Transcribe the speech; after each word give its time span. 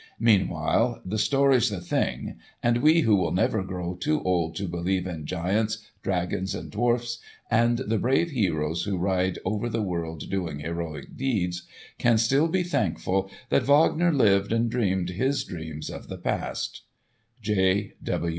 Meanwhile 0.19 0.99
"the 1.05 1.19
story's 1.19 1.69
the 1.69 1.79
thing," 1.79 2.39
and 2.63 2.77
we 2.77 3.01
who 3.01 3.15
will 3.15 3.29
never 3.33 3.61
grow 3.61 3.93
too 3.93 4.19
old 4.23 4.55
to 4.55 4.67
believe 4.67 5.05
in 5.05 5.27
giants, 5.27 5.85
dragons 6.01 6.55
and 6.55 6.71
dwarfs, 6.71 7.19
and 7.51 7.77
the 7.77 7.99
brave 7.99 8.31
heroes 8.31 8.85
who 8.85 8.97
ride 8.97 9.37
over 9.45 9.69
the 9.69 9.83
world 9.83 10.27
doing 10.27 10.57
heroic 10.61 11.15
deeds, 11.15 11.67
can 11.99 12.17
still 12.17 12.47
be 12.47 12.63
thankful 12.63 13.29
that 13.49 13.61
Wagner 13.67 14.11
lived 14.11 14.51
and 14.51 14.71
dreamed 14.71 15.09
his 15.09 15.43
dreams 15.43 15.87
of 15.91 16.07
the 16.07 16.17
past. 16.17 16.81
J. 17.39 17.93